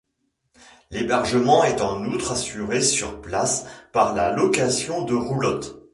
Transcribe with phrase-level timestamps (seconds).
[0.89, 5.87] L'hébergement est en outre assuré sur place par la location de roulottes.